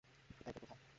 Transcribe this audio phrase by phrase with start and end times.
[0.39, 0.75] এটাই তো প্রথা?